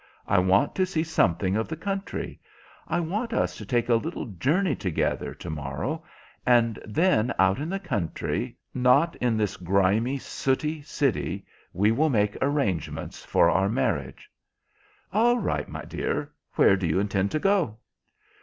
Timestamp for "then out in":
6.85-7.69